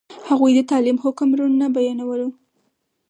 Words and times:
هغوی 0.29 0.51
د 0.55 0.59
تعلیم 0.71 0.97
حکم 1.03 1.29
روڼ 1.37 1.51
نه 1.61 1.67
بیانولو. 1.75 2.27